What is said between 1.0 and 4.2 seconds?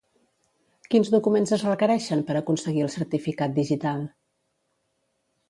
documents es requereixen per aconseguir el certificat digital?